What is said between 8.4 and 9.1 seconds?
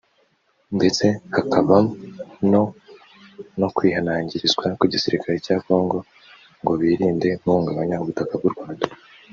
Rwanda